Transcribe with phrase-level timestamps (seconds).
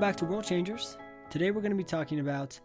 [0.00, 0.96] Welcome back to World Changers.
[1.28, 2.58] Today we're going to be talking about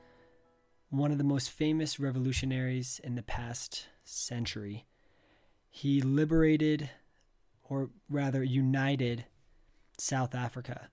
[0.90, 4.86] one of the most famous revolutionaries in the past century.
[5.70, 6.90] He liberated,
[7.62, 9.26] or rather, united
[9.98, 10.88] South Africa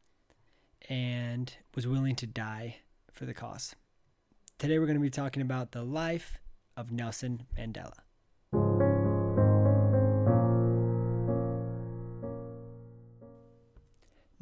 [0.89, 2.79] and was willing to die
[3.13, 3.77] for the cause.
[4.59, 6.39] Today we're going to be talking about the life
[6.77, 7.99] of Nelson Mandela.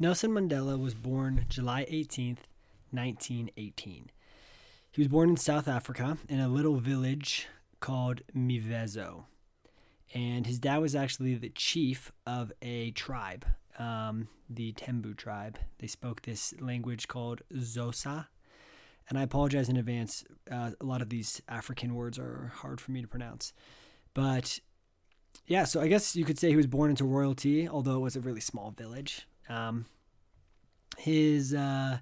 [0.01, 2.39] Nelson Mandela was born July 18th,
[2.89, 4.09] 1918.
[4.91, 7.47] He was born in South Africa in a little village
[7.81, 9.25] called Mivezo.
[10.15, 13.45] And his dad was actually the chief of a tribe,
[13.77, 15.59] um, the Tembu tribe.
[15.77, 18.25] They spoke this language called Xhosa.
[19.07, 20.23] And I apologize in advance.
[20.51, 23.53] Uh, a lot of these African words are hard for me to pronounce.
[24.15, 24.61] But
[25.45, 28.15] yeah, so I guess you could say he was born into royalty, although it was
[28.15, 29.27] a really small village.
[29.51, 29.85] Um,
[30.97, 31.99] his uh,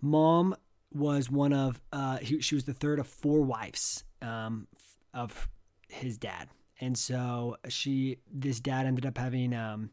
[0.00, 0.56] mom
[0.92, 4.66] was one of uh, he, she was the third of four wives um,
[5.14, 5.48] of
[5.88, 6.48] his dad,
[6.80, 9.90] and so she this dad ended up having um,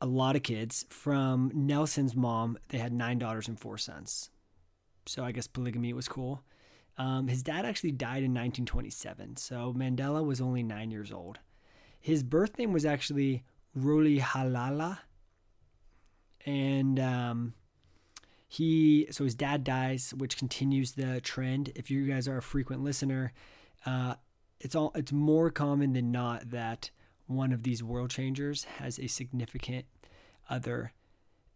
[0.00, 0.86] a lot of kids.
[0.88, 4.30] From Nelson's mom, they had nine daughters and four sons.
[5.06, 6.42] So I guess polygamy was cool.
[6.98, 11.38] Um, his dad actually died in 1927, so Mandela was only nine years old.
[11.98, 13.44] His birth name was actually
[13.76, 14.98] Rolihlahla,
[16.46, 17.54] and um,
[18.48, 21.72] he so his dad dies, which continues the trend.
[21.74, 23.32] If you guys are a frequent listener,
[23.86, 24.14] uh,
[24.60, 26.90] it's all it's more common than not that
[27.26, 29.86] one of these world changers has a significant
[30.50, 30.92] other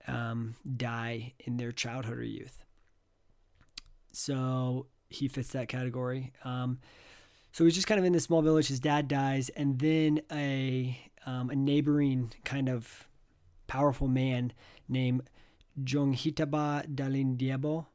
[0.07, 2.65] um, die in their childhood or youth.
[4.13, 6.33] So he fits that category.
[6.45, 6.79] Um,
[7.53, 8.69] so he's just kind of in this small village.
[8.69, 13.07] His dad dies, and then a um, a neighboring kind of
[13.67, 14.53] powerful man
[14.89, 15.29] named
[15.83, 17.87] Jongintaba Dalindyebo.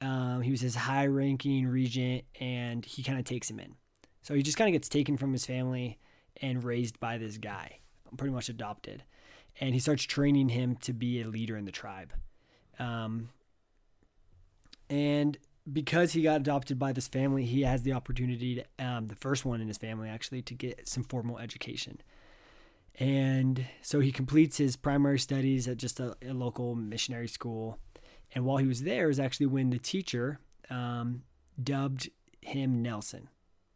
[0.00, 3.74] Um, he was his high ranking regent and he kind of takes him in.
[4.22, 5.98] So he just kind of gets taken from his family
[6.40, 7.78] and raised by this guy,
[8.16, 9.02] pretty much adopted.
[9.60, 12.12] And he starts training him to be a leader in the tribe.
[12.78, 13.30] Um,
[14.88, 15.36] and
[15.70, 19.44] because he got adopted by this family, he has the opportunity to, um, the first
[19.44, 22.00] one in his family actually, to get some formal education.
[22.98, 27.78] And so he completes his primary studies at just a, a local missionary school.
[28.34, 31.22] And while he was there is actually when the teacher um,
[31.62, 32.10] dubbed
[32.40, 33.28] him Nelson,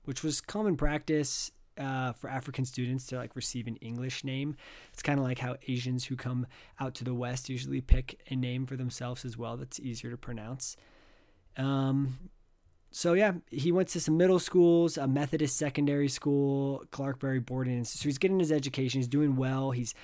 [0.04, 4.56] which was common practice uh, for African students to like receive an English name.
[4.92, 6.46] It's kind of like how Asians who come
[6.80, 10.16] out to the West usually pick a name for themselves as well that's easier to
[10.16, 10.76] pronounce.
[11.56, 12.30] Um,
[12.92, 17.84] so yeah, he went to some middle schools, a Methodist secondary school, Clarkebury boarding.
[17.84, 19.00] So he's getting his education.
[19.00, 19.70] He's doing well.
[19.70, 19.94] He's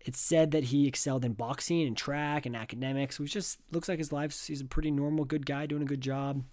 [0.00, 3.98] it's said that he excelled in boxing and track and academics, which just looks like
[3.98, 4.38] his life.
[4.46, 6.44] He's a pretty normal, good guy doing a good job.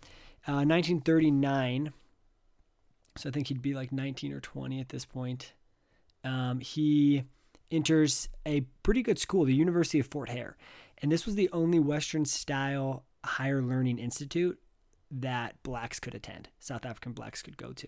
[0.48, 1.94] Uh, 1939,
[3.16, 5.54] so I think he'd be like 19 or 20 at this point.
[6.24, 7.26] Um, he
[7.72, 10.58] enters a pretty good school, the University of Fort Hare,
[11.02, 14.60] and this was the only Western style higher learning institute
[15.22, 17.88] that blacks could attend, South African blacks could go to.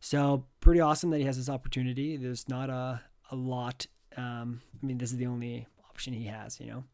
[0.00, 2.16] So pretty awesome that he has this opportunity.
[2.16, 3.00] There's not a,
[3.30, 3.86] a lot.
[4.16, 6.84] Um, I mean, this is the only option he has, you know.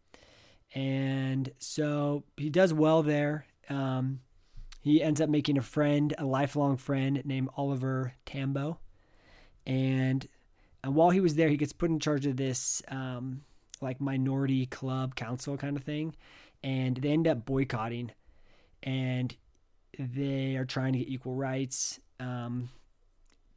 [0.74, 3.46] And so he does well there.
[3.68, 4.20] Um,
[4.82, 8.78] he ends up making a friend, a lifelong friend named Oliver Tambo.
[9.66, 10.26] And,
[10.82, 13.42] and while he was there, he gets put in charge of this um,
[13.80, 16.14] like minority club council kind of thing.
[16.62, 18.12] And they end up boycotting.
[18.82, 19.34] And
[19.98, 22.68] they are trying to get equal rights um,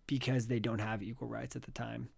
[0.07, 2.09] because they don't have equal rights at the time,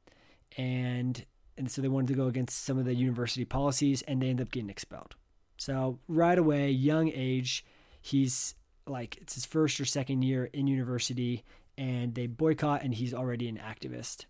[0.57, 1.25] and
[1.57, 4.41] and so they wanted to go against some of the university policies, and they end
[4.41, 5.15] up getting expelled.
[5.57, 7.65] So right away, young age,
[8.01, 8.55] he's
[8.87, 11.43] like it's his first or second year in university,
[11.77, 14.25] and they boycott, and he's already an activist,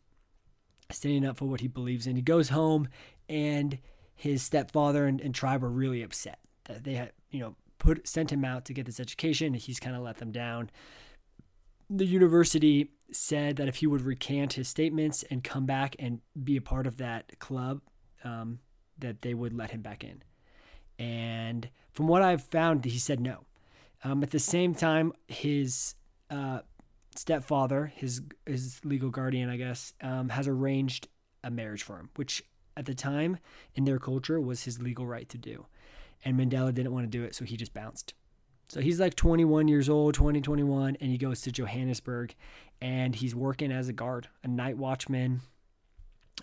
[0.91, 2.15] standing up for what he believes in.
[2.15, 2.87] He goes home,
[3.27, 3.77] and
[4.15, 8.31] his stepfather and, and tribe are really upset that they had you know put sent
[8.31, 9.53] him out to get this education.
[9.53, 10.69] He's kind of let them down.
[11.89, 16.57] The university said that if he would recant his statements and come back and be
[16.57, 17.81] a part of that club,
[18.23, 18.59] um,
[18.97, 20.23] that they would let him back in.
[20.97, 23.45] And from what I've found, he said no.
[24.03, 25.93] Um, at the same time, his
[26.31, 26.61] uh,
[27.15, 31.07] stepfather, his his legal guardian, I guess, um, has arranged
[31.43, 32.43] a marriage for him, which
[32.75, 33.37] at the time
[33.75, 35.65] in their culture was his legal right to do
[36.25, 38.13] and Mandela didn't want to do it, so he just bounced.
[38.67, 42.33] So he's like 21 years old, 20, 21, and he goes to Johannesburg
[42.81, 45.41] and he's working as a guard, a night watchman.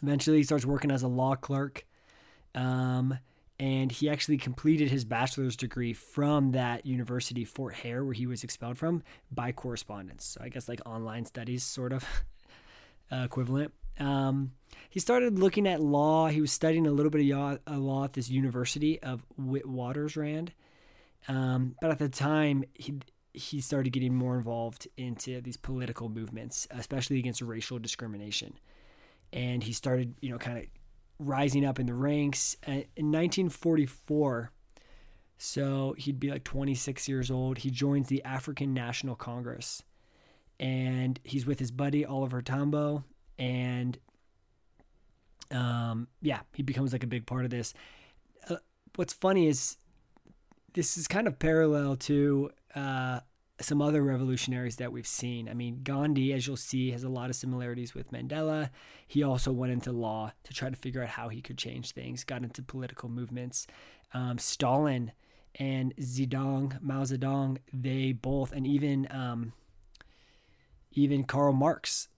[0.02, 1.84] Eventually, he starts working as a law clerk.
[2.54, 3.18] Um,
[3.58, 8.44] and he actually completed his bachelor's degree from that university, Fort Hare, where he was
[8.44, 10.24] expelled from, by correspondence.
[10.24, 12.04] So I guess like online studies, sort of
[13.12, 13.72] uh, equivalent.
[13.98, 14.52] Um,
[14.90, 16.28] he started looking at law.
[16.28, 20.50] He was studying a little bit of law at this university of Witwatersrand.
[21.28, 22.98] Um, but at the time, he
[23.34, 28.58] he started getting more involved into these political movements, especially against racial discrimination.
[29.32, 30.64] And he started, you know, kind of
[31.18, 32.56] rising up in the ranks.
[32.66, 34.50] In 1944,
[35.38, 39.82] so he'd be like 26 years old, he joins the African National Congress.
[40.60, 43.04] And he's with his buddy Oliver Tambo.
[43.38, 43.98] And
[45.50, 47.74] um, yeah, he becomes like a big part of this.
[48.48, 48.56] Uh,
[48.96, 49.76] what's funny is
[50.74, 53.20] this is kind of parallel to uh,
[53.60, 55.48] some other revolutionaries that we've seen.
[55.48, 58.70] I mean, Gandhi, as you'll see, has a lot of similarities with Mandela.
[59.06, 62.24] He also went into law to try to figure out how he could change things,
[62.24, 63.66] got into political movements.
[64.14, 65.12] Um, Stalin
[65.56, 69.52] and Zedong, Mao Zedong, they both, and even um,
[70.92, 72.08] even Karl Marx,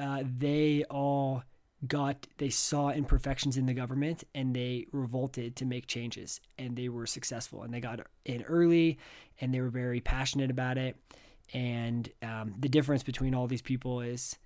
[0.00, 1.44] uh, they all
[1.86, 6.40] got they saw imperfections in the government and they revolted to make changes.
[6.58, 8.98] And they were successful and they got in early
[9.40, 10.96] and they were very passionate about it.
[11.52, 14.36] And um, the difference between all these people is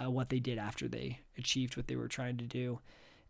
[0.00, 2.80] uh, what they did after they achieved what they were trying to do.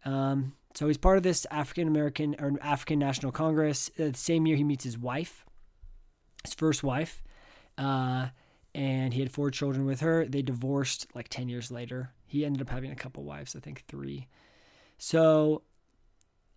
[0.05, 3.91] Um, so he's part of this african american or african national congress.
[3.99, 5.45] Uh, the same year he meets his wife
[6.43, 7.23] his first wife
[7.77, 8.29] uh,
[8.75, 12.63] and he had four children with her they divorced like 10 years later he ended
[12.63, 14.29] up having a couple wives, I think three.
[14.99, 15.63] So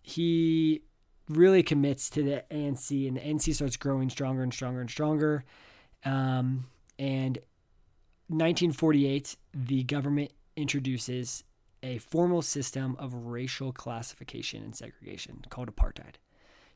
[0.02, 0.82] he
[1.28, 5.44] really commits to the ANC, and the ANC starts growing stronger and stronger and stronger.
[6.04, 6.66] Um,
[6.96, 7.38] and
[8.28, 11.42] 1948, the government introduces
[11.82, 16.14] a formal system of racial classification and segregation called apartheid.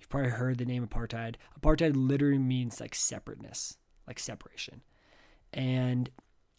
[0.00, 1.37] You've probably heard the name apartheid.
[1.61, 3.76] Apartheid literally means like separateness,
[4.08, 4.82] like separation.
[5.53, 6.11] And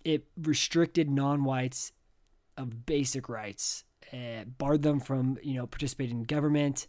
[0.04, 1.92] it restricted non whites
[2.58, 6.88] of basic rights, uh, barred them from you know participating in government,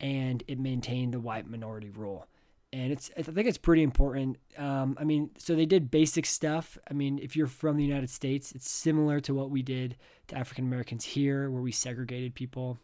[0.00, 2.26] and it maintained the white minority rule.
[2.72, 4.38] And it's I think it's pretty important.
[4.58, 6.76] Um, I mean, so they did basic stuff.
[6.90, 9.96] I mean, if you're from the United States, it's similar to what we did
[10.28, 12.78] to African Americans here, where we segregated people.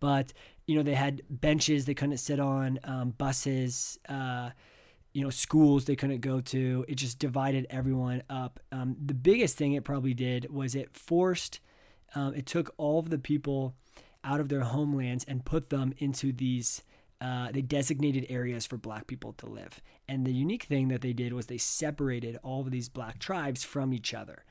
[0.00, 0.32] But
[0.66, 3.98] you know, they had benches they couldn't sit on, um, buses.
[4.08, 4.50] Uh,
[5.14, 6.84] you know schools they couldn't go to.
[6.88, 8.60] It just divided everyone up.
[8.70, 11.60] Um, the biggest thing it probably did was it forced
[12.14, 13.74] um, it took all of the people
[14.22, 16.82] out of their homelands and put them into these
[17.20, 19.80] uh, they designated areas for black people to live.
[20.06, 23.64] And the unique thing that they did was they separated all of these black tribes
[23.64, 24.44] from each other.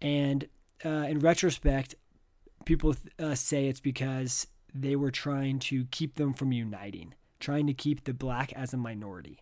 [0.00, 0.48] And
[0.84, 1.96] uh, in retrospect
[2.64, 7.72] people uh, say it's because they were trying to keep them from uniting trying to
[7.72, 9.40] keep the black as a minority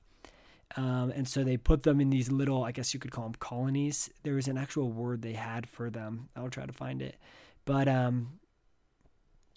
[0.74, 3.34] um, and so they put them in these little, I guess you could call them
[3.38, 4.10] colonies.
[4.24, 6.28] There was an actual word they had for them.
[6.34, 7.16] I'll try to find it.
[7.64, 8.40] But um,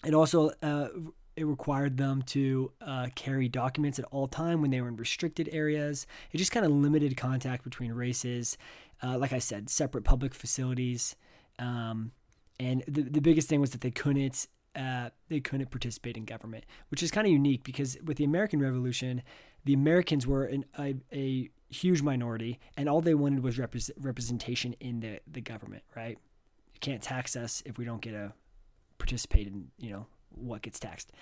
[0.04, 0.88] it also uh,
[1.36, 5.48] it required them to uh, carry documents at all time when they were in restricted
[5.52, 6.06] areas.
[6.32, 8.56] It just kind of limited contact between races.
[9.02, 11.16] Uh, like I said, separate public facilities.
[11.58, 12.12] Um,
[12.58, 14.46] and the, the biggest thing was that they couldn't
[14.76, 18.60] uh, they couldn't participate in government, which is kind of unique because with the American
[18.60, 19.22] Revolution,
[19.64, 24.74] the Americans were an, a, a huge minority, and all they wanted was repre- representation
[24.80, 25.82] in the, the government.
[25.96, 26.18] Right?
[26.74, 28.32] You can't tax us if we don't get to
[28.98, 31.12] participate in you know what gets taxed.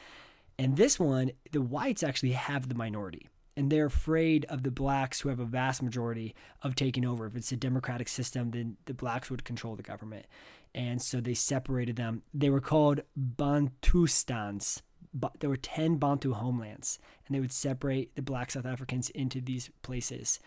[0.58, 5.20] And this one, the whites actually have the minority, and they're afraid of the blacks
[5.20, 7.26] who have a vast majority of taking over.
[7.26, 10.26] If it's a democratic system, then the blacks would control the government,
[10.74, 12.22] and so they separated them.
[12.32, 14.82] They were called Bantustans
[15.14, 19.40] But there were 10 Bantu homelands, and they would separate the black South Africans into
[19.40, 20.38] these places.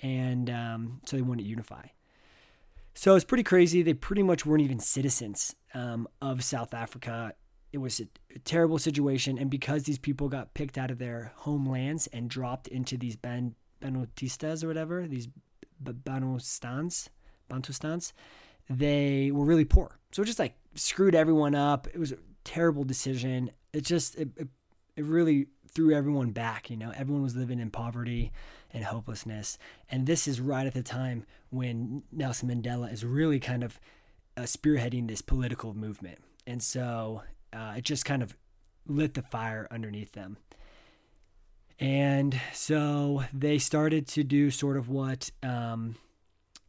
[0.00, 1.86] And um, so they wanted to unify.
[2.94, 3.82] So it's pretty crazy.
[3.82, 7.34] They pretty much weren't even citizens um, of South Africa.
[7.70, 9.36] It was a, a, terrible situation.
[9.36, 13.54] And because these people got picked out of their homelands and dropped into these ban-
[13.82, 15.28] Banotistas or whatever, these
[15.82, 17.10] Banustans,
[17.50, 18.12] Bantustans,
[18.68, 19.98] they were really poor.
[20.12, 21.86] So it just like screwed everyone up.
[21.88, 24.48] It was a terrible decision it just it, it,
[24.96, 26.70] it really threw everyone back.
[26.70, 28.32] You know, everyone was living in poverty
[28.72, 29.58] and hopelessness,
[29.90, 33.78] and this is right at the time when Nelson Mandela is really kind of
[34.36, 38.34] uh, spearheading this political movement, and so uh, it just kind of
[38.86, 40.38] lit the fire underneath them.
[41.78, 45.96] And so they started to do sort of what um,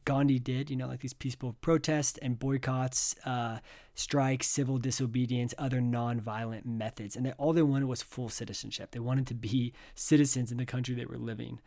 [0.07, 3.59] Gandhi did, you know, like these peaceful protests and boycotts, uh,
[3.93, 8.91] strikes, civil disobedience, other non-violent methods, and they, all they wanted was full citizenship.
[8.91, 11.59] They wanted to be citizens in the country they were living,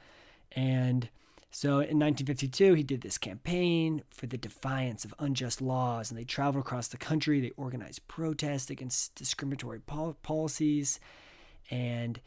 [0.52, 1.10] and
[1.50, 6.24] so in 1952, he did this campaign for the defiance of unjust laws, and they
[6.24, 7.40] traveled across the country.
[7.40, 10.98] They organized protests against discriminatory pol- policies,
[11.70, 12.18] and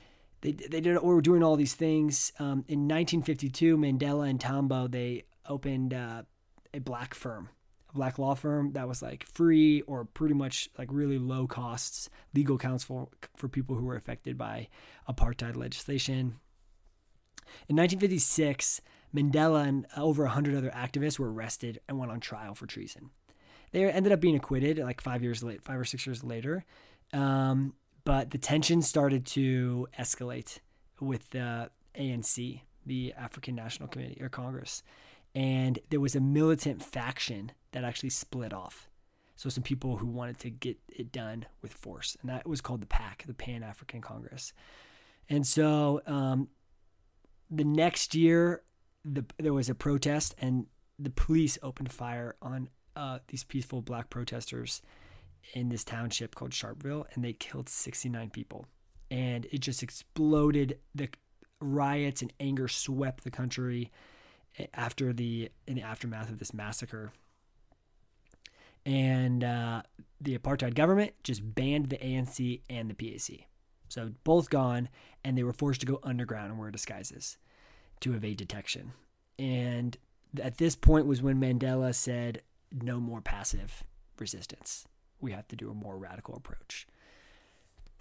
[0.41, 2.31] they they did were doing all these things.
[2.37, 6.23] Um, in 1952, Mandela and Tambo they opened uh,
[6.73, 7.49] a black firm,
[7.89, 12.09] a black law firm that was like free or pretty much like really low costs
[12.33, 14.67] legal counsel for people who were affected by
[15.07, 16.39] apartheid legislation.
[17.67, 18.81] In 1956,
[19.15, 23.11] Mandela and over 100 other activists were arrested and went on trial for treason.
[23.71, 26.63] They ended up being acquitted like five years late, five or six years later.
[27.11, 27.73] Um,
[28.05, 30.59] but the tension started to escalate
[30.99, 34.83] with the ANC, the African National Committee or Congress
[35.35, 38.89] and there was a militant faction that actually split off.
[39.35, 42.81] So some people who wanted to get it done with force, and that was called
[42.81, 44.53] the PAC, the Pan African Congress.
[45.27, 46.49] And so um,
[47.49, 48.63] the next year,
[49.03, 50.67] the, there was a protest, and
[50.99, 54.81] the police opened fire on uh, these peaceful black protesters
[55.53, 58.65] in this township called Sharpeville, and they killed 69 people.
[59.09, 60.79] And it just exploded.
[60.95, 61.09] The
[61.59, 63.91] riots and anger swept the country
[64.73, 67.11] after the in the aftermath of this massacre.
[68.85, 69.83] And uh,
[70.19, 73.47] the apartheid government just banned the ANC and the PAC.
[73.87, 74.89] So both gone,
[75.23, 77.37] and they were forced to go underground and wear disguises
[78.01, 78.91] to evade detection.
[79.39, 79.97] And
[80.41, 82.41] at this point was when Mandela said,
[82.81, 83.83] no more passive
[84.19, 84.85] resistance.
[85.21, 86.87] We have to do a more radical approach.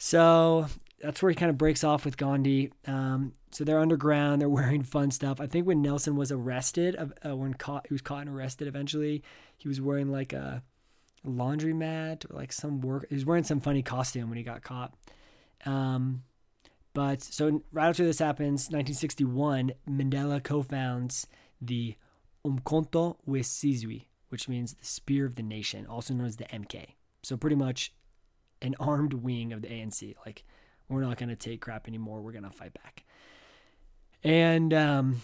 [0.05, 0.67] So
[1.01, 2.73] that's where he kind of breaks off with Gandhi.
[2.89, 4.43] Um, so they're underground.
[4.43, 5.41] They're wearing fun stuff.
[5.41, 8.67] I think when Nelson was arrested, uh, when caught, he was caught and arrested.
[8.67, 9.23] Eventually,
[9.59, 10.65] he was wearing like a
[11.25, 13.07] laundromat or like some work.
[13.11, 14.93] He was wearing some funny costume when he got caught.
[15.65, 16.25] Um,
[16.95, 21.29] but so right after this happens, 1961, Mandela co-founds
[21.61, 21.95] the
[22.45, 26.87] Umkhonto we Sizwe, which means the Spear of the Nation, also known as the MK.
[27.23, 27.93] So pretty much
[28.65, 30.15] an armed wing of the ANC.
[30.25, 30.45] Like,
[30.89, 32.21] we're not going to take crap anymore.
[32.21, 33.05] We're going to fight back.
[34.25, 35.21] And um,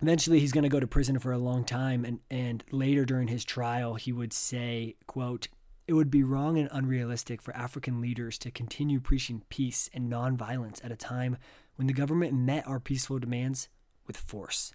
[0.00, 2.04] eventually, he's going to go to prison for a long time.
[2.04, 5.48] And and later during his trial, he would say, "quote
[5.86, 10.84] It would be wrong and unrealistic for African leaders to continue preaching peace and nonviolence
[10.84, 11.36] at a time
[11.76, 13.68] when the government met our peaceful demands
[14.06, 14.72] with force."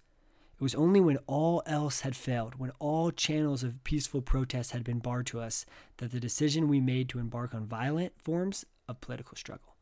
[0.63, 4.86] It was only when all else had failed, when all channels of peaceful protest had
[4.86, 5.65] been barred to us,
[5.98, 9.75] that the decision we made to embark on violent forms of political struggle.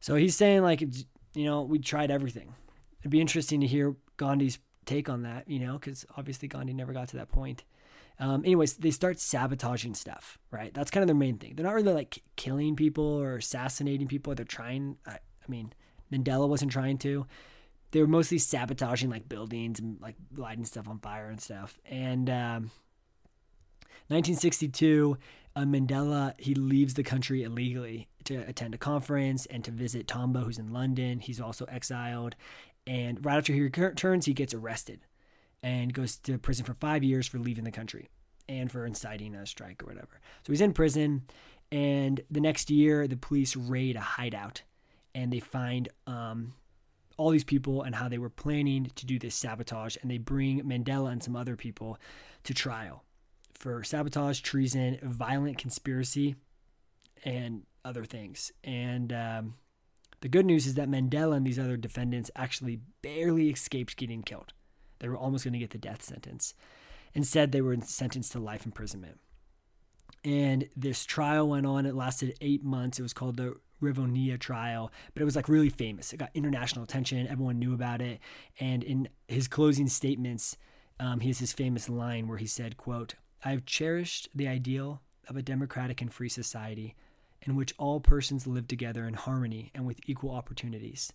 [0.00, 2.54] So he's saying, like, you know, we tried everything.
[3.02, 6.92] It'd be interesting to hear Gandhi's take on that, you know, because obviously Gandhi never
[6.92, 7.62] got to that point.
[8.18, 10.74] Um, anyways, they start sabotaging stuff, right?
[10.74, 11.54] That's kind of their main thing.
[11.54, 14.34] They're not really like killing people or assassinating people.
[14.34, 15.72] They're trying, I, I mean,
[16.12, 17.28] Mandela wasn't trying to
[17.90, 21.78] they were mostly sabotaging like buildings and like lighting stuff on fire and stuff.
[21.86, 22.70] And um,
[24.08, 25.16] 1962,
[25.56, 30.40] uh, Mandela he leaves the country illegally to attend a conference and to visit Tambo,
[30.40, 31.18] who's in London.
[31.18, 32.36] He's also exiled,
[32.86, 35.00] and right after he returns, he gets arrested
[35.62, 38.08] and goes to prison for five years for leaving the country
[38.48, 40.20] and for inciting a strike or whatever.
[40.46, 41.22] So he's in prison,
[41.70, 44.62] and the next year, the police raid a hideout
[45.14, 46.54] and they find um,
[47.18, 49.96] all these people and how they were planning to do this sabotage.
[50.00, 51.98] And they bring Mandela and some other people
[52.44, 53.04] to trial
[53.52, 56.36] for sabotage, treason, violent conspiracy,
[57.24, 58.52] and other things.
[58.64, 59.54] And um,
[60.20, 64.52] the good news is that Mandela and these other defendants actually barely escaped getting killed.
[65.00, 66.54] They were almost going to get the death sentence.
[67.14, 69.18] Instead, they were sentenced to life imprisonment.
[70.24, 71.86] And this trial went on.
[71.86, 72.98] It lasted eight months.
[72.98, 76.12] It was called the Rivonia trial, but it was like really famous.
[76.12, 77.26] It got international attention.
[77.26, 78.20] Everyone knew about it.
[78.60, 80.56] And in his closing statements,
[81.00, 85.36] um, he has his famous line where he said, quote, I've cherished the ideal of
[85.36, 86.94] a democratic and free society
[87.42, 91.12] in which all persons live together in harmony and with equal opportunities.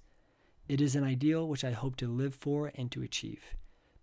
[0.69, 3.43] It is an ideal which I hope to live for and to achieve.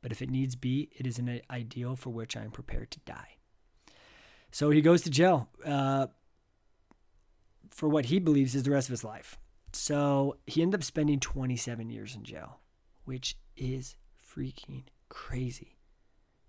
[0.02, 3.00] But if it needs be, it is an ideal for which I am prepared to
[3.00, 3.37] die.
[4.50, 5.49] So he goes to jail.
[5.64, 6.09] Uh,
[7.70, 9.38] for what he believes is the rest of his life.
[9.72, 12.60] So he ended up spending 27 years in jail,
[13.04, 15.76] which is freaking crazy.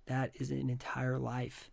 [0.08, 1.70] That is an entire life.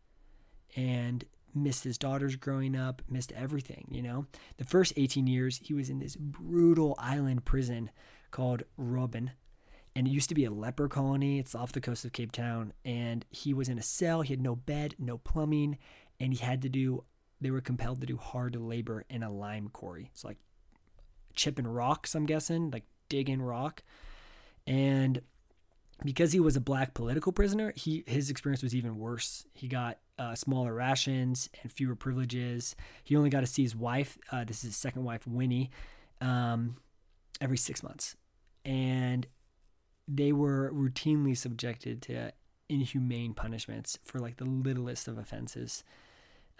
[0.76, 1.24] And
[1.54, 4.26] missed his daughters growing up, missed everything, you know?
[4.58, 7.90] The first 18 years, he was in this brutal island prison
[8.30, 9.30] called Robben.
[9.98, 11.40] and it used to be a leper colony.
[11.40, 14.22] It's off the coast of Cape Town, and he was in a cell.
[14.22, 15.76] He had no bed, no plumbing,
[16.20, 17.02] and he had to do.
[17.40, 20.10] They were compelled to do hard labor in a lime quarry.
[20.12, 20.38] It's like
[21.34, 23.82] chipping rocks, I'm guessing, like digging rock,
[24.66, 25.20] and
[26.04, 29.46] because he was a black political prisoner, he his experience was even worse.
[29.54, 32.76] He got uh, smaller rations and fewer privileges.
[33.04, 34.18] He only got to see his wife.
[34.30, 35.70] Uh, this is his second wife, Winnie,
[36.20, 36.76] um,
[37.40, 38.16] every six months,
[38.64, 39.26] and
[40.06, 42.32] they were routinely subjected to
[42.68, 45.84] inhumane punishments for like the littlest of offenses.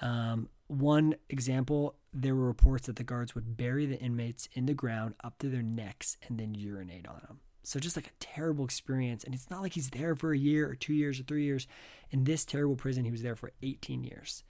[0.00, 4.74] Um, one example, there were reports that the guards would bury the inmates in the
[4.74, 7.40] ground up to their necks and then urinate on them.
[7.62, 9.24] So just like a terrible experience.
[9.24, 11.66] And it's not like he's there for a year or two years or three years.
[12.10, 14.42] In this terrible prison, he was there for 18 years.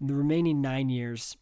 [0.00, 1.36] In the remaining nine years,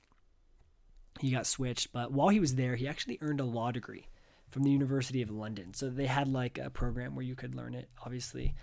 [1.21, 1.93] he got switched.
[1.93, 4.07] But while he was there, he actually earned a law degree
[4.50, 5.75] from the University of London.
[5.75, 8.55] So they had like a program where you could learn it, obviously,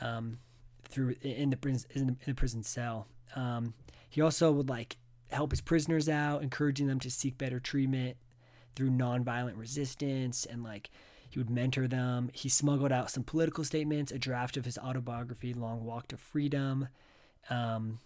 [0.00, 0.38] um,
[0.88, 3.06] through in the prison in the, prison cell.
[3.36, 3.74] Um,
[4.10, 4.96] he also would like
[5.30, 8.16] help his prisoners out, encouraging them to seek better treatment
[8.74, 10.90] through nonviolent resistance and like
[11.30, 12.28] he would mentor them.
[12.32, 16.88] He smuggled out some political statements, a draft of his autobiography, Long Walk to Freedom.
[17.48, 18.00] Um,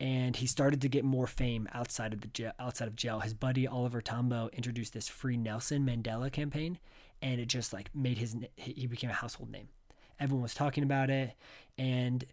[0.00, 3.18] and he started to get more fame outside of the jail, outside of jail.
[3.18, 6.78] His buddy Oliver Tambo introduced this Free Nelson Mandela campaign,
[7.20, 9.68] and it just like made his he became a household name.
[10.20, 11.32] Everyone was talking about it,
[11.76, 12.24] and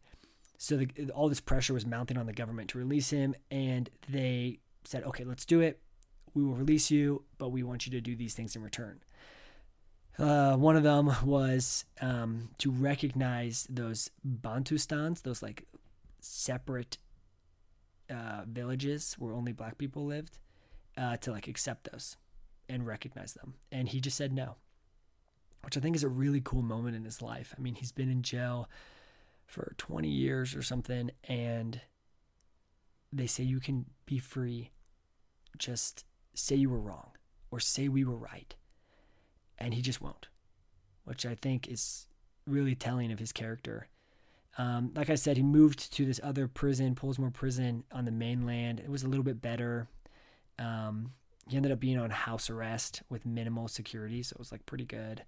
[0.57, 4.59] so the, all this pressure was mounting on the government to release him, and they
[4.83, 5.79] said, "Okay, let's do it.
[6.33, 9.00] We will release you, but we want you to do these things in return."
[10.17, 15.67] Uh, one of them was um, to recognize those Bantustans, those like
[16.21, 16.97] separate
[18.09, 20.38] uh, villages where only black people lived,
[20.97, 22.17] uh, to like accept those
[22.69, 23.55] and recognize them.
[23.71, 24.55] And he just said no,
[25.63, 27.53] which I think is a really cool moment in his life.
[27.57, 28.69] I mean, he's been in jail
[29.46, 31.82] for 20 years or something, and
[33.12, 34.72] they say you can be free.
[35.58, 37.12] Just say you were wrong
[37.51, 38.55] or say we were right
[39.58, 40.27] and he just won't,
[41.03, 42.08] which I think is
[42.46, 43.88] really telling of his character.
[44.58, 48.79] Um, like I said, he moved to this other prison, Pollsmoor Prison on the mainland.
[48.79, 49.88] It was a little bit better.
[50.58, 51.12] Um,
[51.50, 54.86] he ended up being on house arrest with minimal security, so it was like pretty
[54.86, 55.24] good.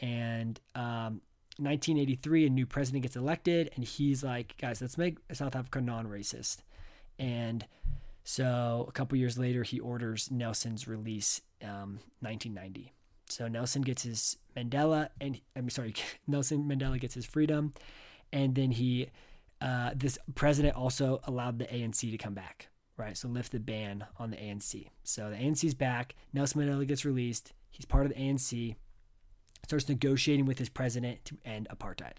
[0.00, 1.22] And um,
[1.60, 6.06] 1983, a new president gets elected, and he's like, guys, let's make South Africa non
[6.06, 6.58] racist.
[7.18, 7.66] And
[8.24, 12.92] so a couple years later, he orders Nelson's release, um, 1990.
[13.28, 15.94] So Nelson gets his Mandela, and I'm sorry,
[16.26, 17.72] Nelson Mandela gets his freedom,
[18.32, 19.08] and then he,
[19.60, 23.16] uh, this president also allowed the ANC to come back, right?
[23.16, 24.88] So lift the ban on the ANC.
[25.04, 26.14] So the ANC's back.
[26.32, 27.52] Nelson Mandela gets released.
[27.70, 28.74] He's part of the ANC.
[29.64, 32.14] Starts negotiating with his president to end apartheid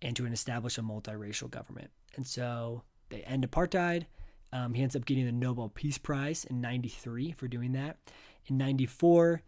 [0.00, 1.90] and to establish a multiracial government.
[2.16, 4.06] And so they end apartheid.
[4.52, 7.98] Um, he ends up getting the Nobel Peace Prize in '93 for doing that.
[8.46, 9.42] In '94,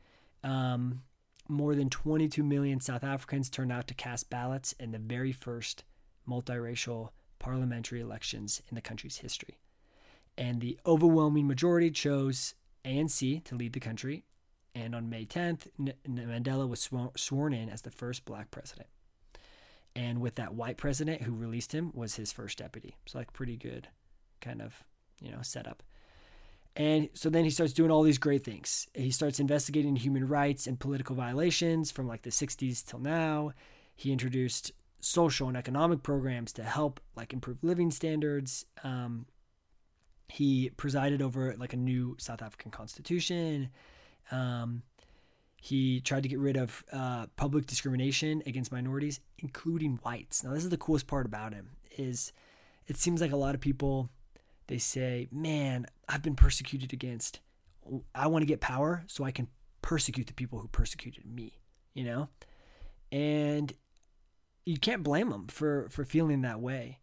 [0.44, 1.02] um,
[1.48, 5.84] more than 22 million South Africans turned out to cast ballots in the very first
[6.28, 9.58] multiracial parliamentary elections in the country's history.
[10.38, 12.54] And the overwhelming majority chose
[12.84, 14.24] ANC to lead the country.
[14.74, 18.88] And on May 10th, N- Mandela was sworn in as the first black president.
[19.94, 22.96] And with that white president who released him was his first deputy.
[23.04, 23.88] So, like, pretty good
[24.40, 24.82] kind of,
[25.20, 25.82] you know, setup.
[26.74, 28.88] And so then he starts doing all these great things.
[28.94, 33.52] He starts investigating human rights and political violations from like the 60s till now.
[33.94, 38.64] He introduced social and economic programs to help like improve living standards.
[38.82, 39.26] Um,
[40.28, 43.68] he presided over like a new South African constitution.
[44.32, 44.82] Um,
[45.56, 50.42] he tried to get rid of uh, public discrimination against minorities, including whites.
[50.42, 52.32] Now, this is the coolest part about him is
[52.88, 54.10] it seems like a lot of people
[54.66, 57.40] they say, "Man, I've been persecuted against.
[58.14, 59.48] I want to get power so I can
[59.82, 61.60] persecute the people who persecuted me."
[61.94, 62.28] You know,
[63.12, 63.72] and
[64.64, 66.98] you can't blame them for for feeling that way.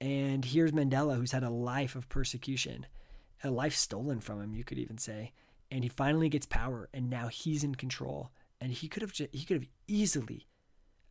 [0.00, 2.86] And here's Mandela, who's had a life of persecution,
[3.44, 5.32] a life stolen from him, you could even say,
[5.70, 8.30] and he finally gets power, and now he's in control.
[8.60, 10.46] And he could have he could have easily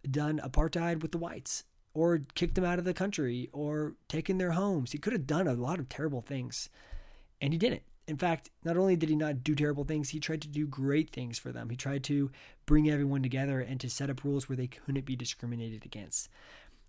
[0.09, 4.51] done apartheid with the whites or kicked them out of the country or taken their
[4.51, 4.91] homes.
[4.91, 6.69] He could have done a lot of terrible things,
[7.41, 7.83] and he didn't.
[8.07, 11.11] In fact, not only did he not do terrible things, he tried to do great
[11.11, 11.69] things for them.
[11.69, 12.31] He tried to
[12.65, 16.27] bring everyone together and to set up rules where they couldn't be discriminated against.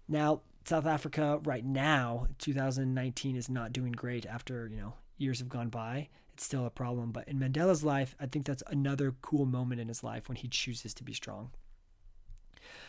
[0.09, 5.49] Now, South Africa right now, 2019 is not doing great after, you know, years have
[5.49, 6.09] gone by.
[6.41, 10.03] Still a problem, but in Mandela's life, I think that's another cool moment in his
[10.03, 11.51] life when he chooses to be strong.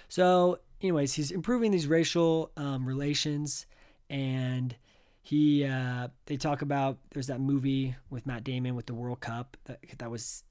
[0.08, 3.66] So, anyways, he's improving these racial um, relations,
[4.10, 4.74] and
[5.22, 9.58] he uh, they talk about there's that movie with Matt Damon with the World Cup
[9.66, 10.44] that that was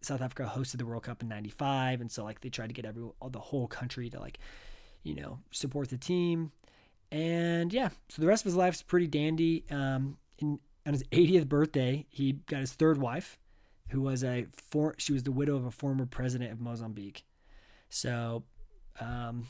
[0.00, 2.84] South Africa hosted the World Cup in '95, and so like they tried to get
[2.84, 4.40] every all, the whole country to like
[5.04, 6.50] you know support the team,
[7.12, 9.64] and yeah, so the rest of his life's pretty dandy.
[9.70, 13.38] Um, in, on his 80th birthday, he got his third wife,
[13.90, 17.24] who was a for she was the widow of a former president of Mozambique.
[17.90, 18.44] So,
[18.98, 19.46] um,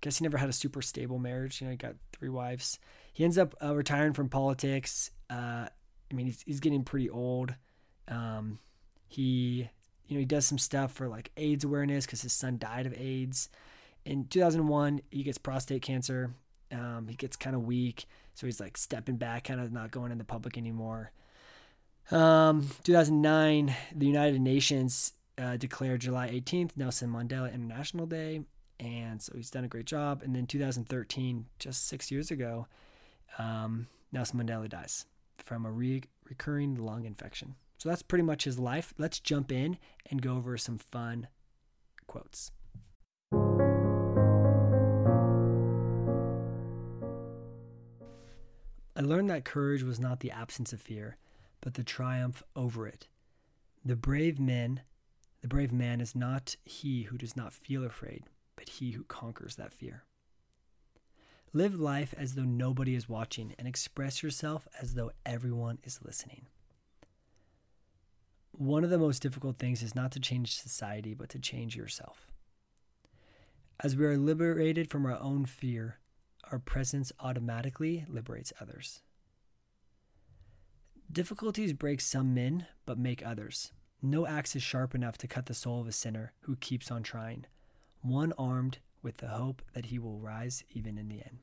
[0.00, 1.60] guess he never had a super stable marriage.
[1.60, 2.78] You know, he got three wives.
[3.12, 5.10] He ends up uh, retiring from politics.
[5.28, 7.52] Uh, I mean, he's, he's getting pretty old.
[8.06, 8.60] Um,
[9.08, 9.68] he,
[10.06, 12.94] you know, he does some stuff for like AIDS awareness because his son died of
[12.94, 13.48] AIDS.
[14.04, 16.34] In 2001, he gets prostate cancer.
[16.72, 20.12] Um, he gets kind of weak, so he's like stepping back, kind of not going
[20.12, 21.12] in the public anymore.
[22.10, 28.42] Um, 2009, the United Nations uh, declared July 18th Nelson Mandela International Day,
[28.80, 30.22] and so he's done a great job.
[30.22, 32.66] And then 2013, just six years ago,
[33.38, 35.06] um, Nelson Mandela dies
[35.38, 37.54] from a re- recurring lung infection.
[37.78, 38.94] So that's pretty much his life.
[38.98, 41.28] Let's jump in and go over some fun
[42.06, 42.52] quotes.
[49.02, 51.16] I learned that courage was not the absence of fear,
[51.60, 53.08] but the triumph over it.
[53.84, 54.82] The brave man,
[55.40, 59.56] the brave man is not he who does not feel afraid, but he who conquers
[59.56, 60.04] that fear.
[61.52, 66.46] Live life as though nobody is watching and express yourself as though everyone is listening.
[68.52, 72.28] One of the most difficult things is not to change society, but to change yourself.
[73.80, 75.98] As we are liberated from our own fear,
[76.52, 79.00] our presence automatically liberates others.
[81.10, 83.72] Difficulties break some men, but make others.
[84.00, 87.02] No axe is sharp enough to cut the soul of a sinner who keeps on
[87.02, 87.46] trying,
[88.02, 91.38] one armed with the hope that he will rise even in the end.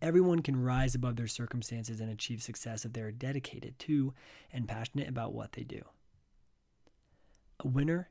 [0.00, 4.14] Everyone can rise above their circumstances and achieve success if they are dedicated to
[4.52, 5.82] and passionate about what they do.
[7.60, 8.10] A winner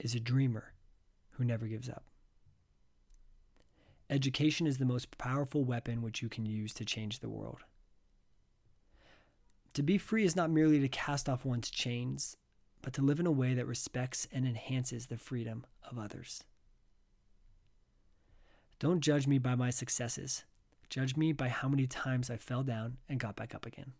[0.00, 0.72] is a dreamer
[1.32, 2.09] who never gives up.
[4.10, 7.60] Education is the most powerful weapon which you can use to change the world.
[9.74, 12.36] To be free is not merely to cast off one's chains,
[12.82, 16.42] but to live in a way that respects and enhances the freedom of others.
[18.80, 20.42] Don't judge me by my successes.
[20.88, 23.92] Judge me by how many times I fell down and got back up again.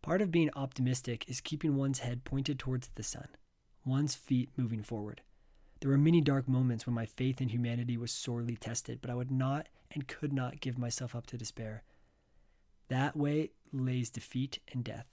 [0.00, 3.28] Part of being optimistic is keeping one's head pointed towards the sun,
[3.84, 5.20] one's feet moving forward.
[5.80, 9.14] There were many dark moments when my faith in humanity was sorely tested, but I
[9.14, 11.84] would not and could not give myself up to despair.
[12.88, 15.06] That way lays defeat and death.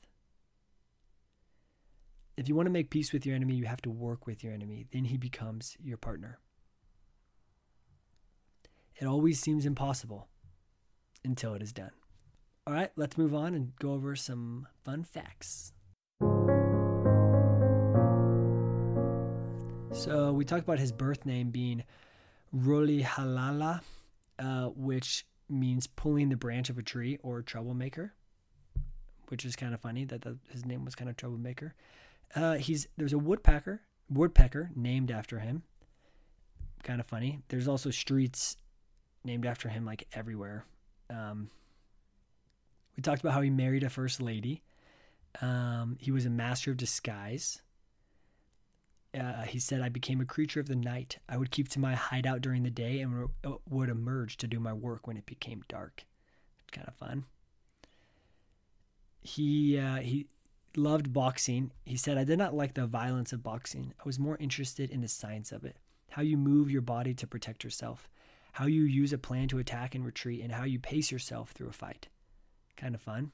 [2.38, 4.54] If you want to make peace with your enemy, you have to work with your
[4.54, 4.86] enemy.
[4.92, 6.40] Then he becomes your partner.
[8.98, 10.28] It always seems impossible
[11.24, 11.92] until it is done.
[12.68, 15.74] All right, let's move on and go over some fun facts.
[19.96, 21.84] So we talked about his birth name being
[22.56, 23.82] Rolihlahla,
[24.38, 28.14] uh, which means pulling the branch of a tree or troublemaker,
[29.30, 31.74] which is kind of funny that the, his name was kind of troublemaker.
[32.36, 35.64] Uh, he's there's a woodpecker woodpecker named after him.
[36.84, 37.40] Kind of funny.
[37.48, 38.58] There's also streets
[39.24, 40.66] named after him like everywhere.
[41.10, 41.50] Um,
[42.96, 44.62] we talked about how he married a first lady.
[45.42, 47.62] Um, he was a master of disguise
[49.16, 51.18] uh, he said, I became a creature of the night.
[51.30, 54.48] I would keep to my hideout during the day and re- uh, would emerge to
[54.48, 56.06] do my work when it became dark.
[56.72, 57.26] Kind of fun.
[59.22, 60.28] He uh, he
[60.76, 61.72] loved boxing.
[61.86, 63.94] He said, I did not like the violence of boxing.
[64.00, 65.78] I was more interested in the science of it.
[66.12, 68.08] How you move your body to protect yourself,
[68.54, 71.70] how you use a plan to attack and retreat, and how you pace yourself through
[71.70, 72.08] a fight.
[72.78, 73.32] Kind of fun.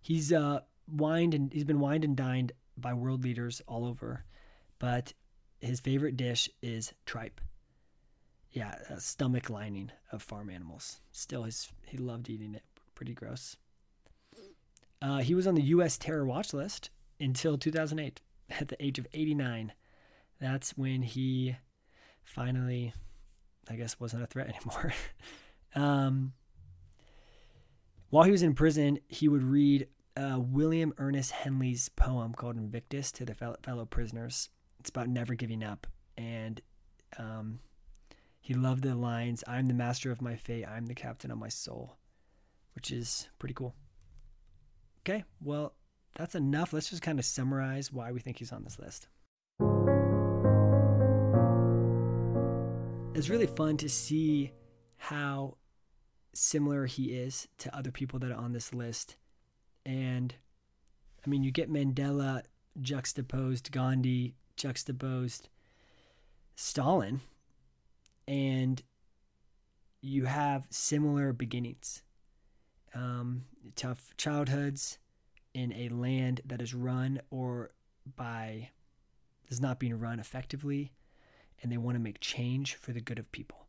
[0.00, 4.24] He's uh wined and he's been wined and dined by world leaders all over,
[4.78, 5.12] but
[5.60, 7.40] his favorite dish is tripe.
[8.50, 11.00] Yeah, stomach lining of farm animals.
[11.10, 12.62] Still, his he loved eating it.
[12.94, 13.56] Pretty gross.
[15.02, 15.98] Uh, he was on the U.S.
[15.98, 18.20] terror watch list until 2008,
[18.60, 19.72] at the age of 89.
[20.40, 21.56] That's when he
[22.22, 22.92] finally,
[23.68, 24.94] I guess, wasn't a threat anymore.
[25.74, 26.32] um,
[28.10, 33.10] while he was in prison, he would read uh, William Ernest Henley's poem called Invictus
[33.12, 34.48] to the fellow prisoners.
[34.78, 35.86] It's about never giving up.
[36.16, 36.60] And
[37.18, 37.60] um,
[38.40, 41.48] he loved the lines I'm the master of my fate, I'm the captain of my
[41.48, 41.96] soul,
[42.74, 43.74] which is pretty cool.
[45.00, 45.74] Okay, well,
[46.14, 46.72] that's enough.
[46.72, 49.08] Let's just kind of summarize why we think he's on this list.
[53.16, 54.52] It's really fun to see
[54.96, 55.56] how
[56.34, 59.16] similar he is to other people that are on this list
[59.86, 60.34] and
[61.24, 62.42] I mean, you get Mandela
[62.80, 65.48] juxtaposed, Gandhi juxtaposed,
[66.56, 67.20] Stalin,
[68.26, 68.82] and
[70.00, 72.02] you have similar beginnings.
[72.94, 73.44] Um,
[73.74, 74.98] tough childhoods
[75.52, 77.70] in a land that is run or
[78.16, 78.70] by
[79.48, 80.92] is not being run effectively
[81.62, 83.66] and they want to make change for the good of people.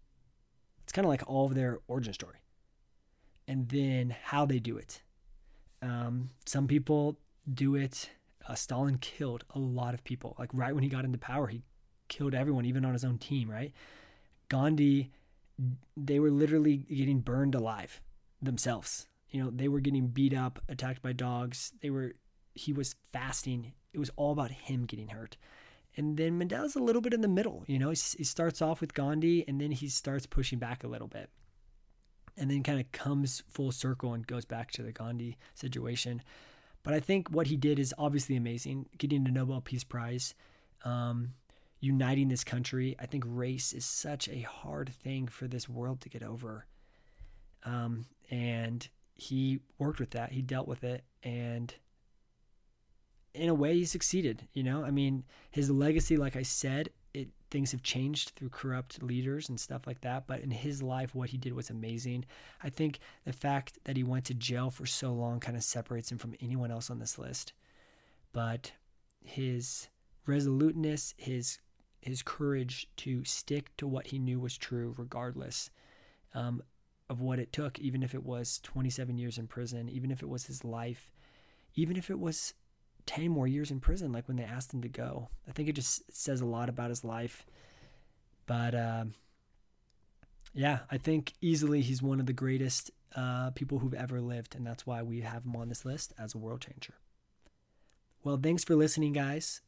[0.84, 2.38] It's kind of like all of their origin story.
[3.48, 5.02] And then how they do it.
[5.86, 7.20] Um, some people
[7.52, 8.10] do it.
[8.48, 10.36] Uh, Stalin killed a lot of people.
[10.40, 11.62] Like right when he got into power, he
[12.08, 13.72] killed everyone, even on his own team, right?
[14.50, 15.12] Gandhi,
[15.96, 18.02] they were literally getting burned alive
[18.42, 19.08] themselves.
[19.30, 21.72] You know, they were getting beat up, attacked by dogs.
[21.82, 22.14] They were,
[22.54, 23.74] he was fasting.
[23.94, 25.38] It was all about him getting hurt.
[25.98, 27.64] And then Mandela's a little bit in the middle.
[27.68, 30.88] You know, he, he starts off with Gandhi and then he starts pushing back a
[30.88, 31.30] little bit.
[32.38, 36.22] And then kind of comes full circle and goes back to the Gandhi situation.
[36.84, 40.36] But I think what he did is obviously amazing, getting the Nobel Peace Prize,
[40.84, 41.34] um,
[41.80, 42.96] uniting this country.
[43.00, 46.66] I think race is such a hard thing for this world to get over.
[47.64, 51.74] Um, and he worked with that, he dealt with it, and
[53.36, 56.90] in a way he succeeded you know i mean his legacy like i said
[57.52, 61.30] things have changed through corrupt leaders and stuff like that but in his life what
[61.30, 62.26] he did was amazing.
[62.64, 66.12] I think the fact that he went to jail for so long kind of separates
[66.12, 67.54] him from anyone else on this list.
[68.34, 68.72] But
[69.24, 69.88] his
[70.26, 71.60] resoluteness his
[72.02, 75.70] his courage to stick to what he knew was true regardless
[76.34, 76.62] um,
[77.10, 80.30] of what it took even if it was 27 years in prison even if it
[80.30, 81.12] was his life
[81.76, 82.54] even if it was
[83.06, 85.30] 10 more years in prison, like when they asked him to go.
[85.48, 87.46] I think it just says a lot about his life.
[88.46, 89.06] But uh,
[90.54, 94.56] yeah, I think easily he's one of the greatest uh, people who've ever lived.
[94.56, 96.96] And that's why we have him on this list as a world changer.
[98.24, 99.62] Well, thanks for listening, guys.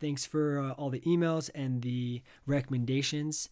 [0.00, 3.48] Thanks for uh, all the emails and the recommendations.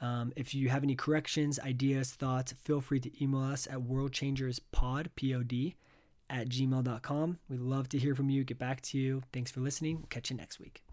[0.00, 5.08] Um, if you have any corrections, ideas, thoughts, feel free to email us at worldchangerspod,
[5.16, 5.74] P-O-D,
[6.30, 7.38] at gmail.com.
[7.48, 9.22] We love to hear from you, get back to you.
[9.32, 10.06] Thanks for listening.
[10.10, 10.85] Catch you next week.